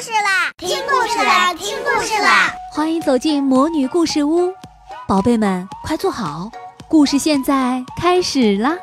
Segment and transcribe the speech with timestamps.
[0.00, 0.52] 事啦！
[0.58, 1.54] 听故事啦！
[1.54, 2.52] 听故事啦！
[2.70, 4.52] 欢迎走进魔女故事屋，
[5.08, 6.50] 宝贝们快坐好，
[6.86, 8.76] 故事现在开始啦！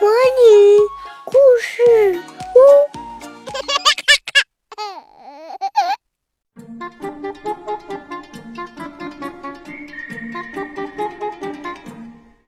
[0.00, 0.78] 魔女
[1.24, 2.22] 故事
[2.54, 2.58] 屋，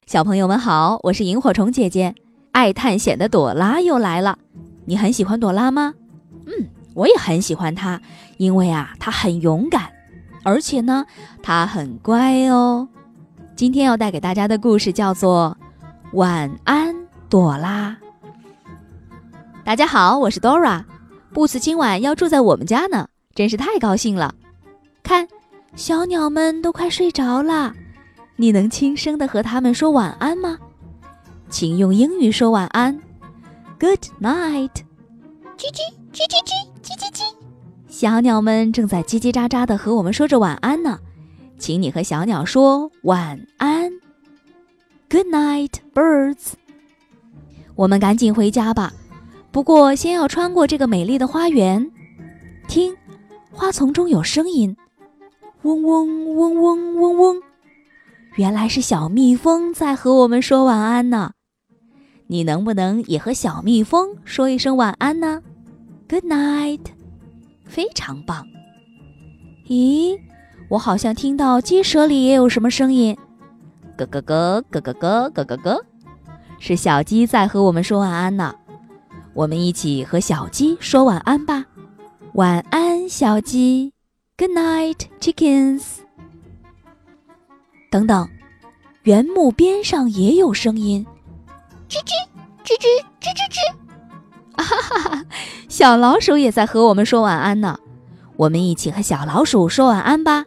[0.06, 2.14] 小朋友们好，我是萤火虫姐姐，
[2.52, 4.38] 爱探险的朵拉又来了。
[4.86, 5.94] 你很喜欢朵拉吗？
[6.46, 8.00] 嗯，我也很喜欢他，
[8.36, 9.90] 因为啊，他很勇敢，
[10.42, 11.04] 而且呢，
[11.42, 12.88] 他很乖哦。
[13.56, 15.56] 今天要带给大家的故事叫做
[16.16, 16.94] 《晚安，
[17.28, 17.90] 朵拉》。
[19.64, 20.84] 大家好，我是 Dora，
[21.32, 24.34] 布斯今晚要住在我们家呢，真是太高兴了。
[25.02, 25.26] 看，
[25.74, 27.72] 小鸟们都快睡着了，
[28.36, 30.58] 你能轻声的和它们说晚安吗？
[31.48, 32.98] 请用英语说晚安。
[33.78, 34.70] Good night，
[35.56, 35.80] 叽叽
[36.12, 36.52] 叽叽叽
[36.82, 37.22] 叽叽叽，
[37.88, 40.98] 小鸟们正在叽叽喳喳地和我们说着晚安呢，
[41.58, 43.90] 请你和小鸟说晚安。
[45.08, 46.52] Good night, birds。
[47.74, 48.92] 我们赶紧回家吧，
[49.50, 51.90] 不过先要穿过这个美丽的花园。
[52.68, 52.94] 听，
[53.50, 54.76] 花丛中有声音，
[55.62, 57.42] 嗡嗡嗡嗡嗡嗡，
[58.36, 61.32] 原来是小蜜蜂在和我们说晚安呢。
[62.26, 65.42] 你能不能也和小蜜蜂说一声晚安呢
[66.12, 66.80] ？Good night，
[67.64, 68.46] 非常棒。
[69.66, 70.20] 咦，
[70.68, 73.16] 我好像听到鸡舍里也有什么声音，
[73.96, 75.84] 咯咯咯咯咯咯咯咯咯，
[76.58, 78.54] 是小鸡在和我们说晚安呢。
[79.32, 81.64] 我们一起和小鸡说晚安吧。
[82.34, 83.94] 晚安，小鸡。
[84.36, 86.00] Good night, chickens。
[87.90, 88.28] 等等，
[89.04, 91.06] 原木边上也有声音。
[91.88, 92.10] 吱吱
[92.62, 93.58] 吱吱吱吱吱，
[94.52, 95.24] 啊哈哈！
[95.72, 97.78] 小老鼠也在和我们说晚安呢，
[98.36, 100.44] 我们一起和小老鼠说晚安吧。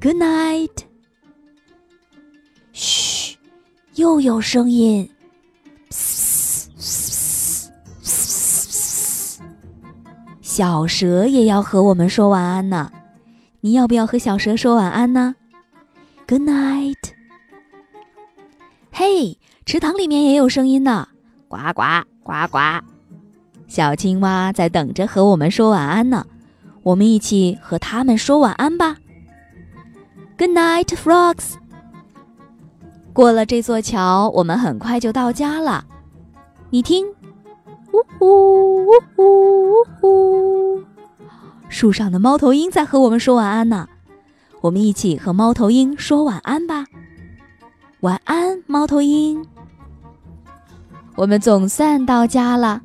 [0.00, 0.70] Good night。
[2.72, 3.36] 嘘，
[3.96, 5.10] 又有声音。
[10.40, 12.90] 小蛇也要和我们说晚安呢，
[13.60, 15.34] 你要不要和小蛇说晚安呢
[16.26, 16.96] ？Good night。
[18.90, 19.38] 嘿。
[19.66, 21.08] 池塘里面也有声音呢，
[21.46, 21.82] 呱呱
[22.22, 22.58] 呱呱，
[23.66, 26.26] 小青蛙在等着和我们说晚安呢，
[26.82, 28.96] 我们一起和他们说晚安吧。
[30.38, 31.54] Good night, frogs。
[33.12, 35.84] 过了这座桥，我们很快就到家了。
[36.70, 37.06] 你听，
[37.92, 40.82] 呜呼呜呼呜呼，
[41.68, 43.88] 树上的猫头鹰在和我们说晚安呢，
[44.60, 46.84] 我们一起和猫头鹰说晚安吧。
[48.00, 49.46] 晚安，猫头鹰。
[51.14, 52.82] 我们总算到家了，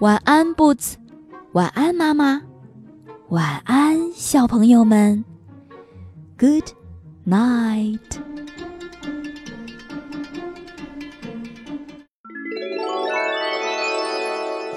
[0.00, 0.92] 晚安，Boots，
[1.54, 2.40] 晚安，妈妈，
[3.30, 5.24] 晚安，小朋友们
[6.38, 6.66] ，Good
[7.26, 7.98] night。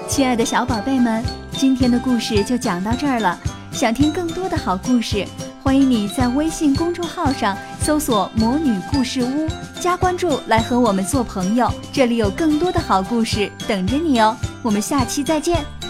[0.08, 1.22] 亲爱的小宝贝们，
[1.52, 3.38] 今天的故事就讲到这儿了。
[3.70, 5.24] 想听更多的好故事，
[5.62, 9.48] 欢迎你在微信公众号上搜索“魔女故事屋”。
[9.80, 14.36] 加关注来和我们做朋友，这里有更多的好故事等着你哦！
[14.62, 15.81] 我们下期再见。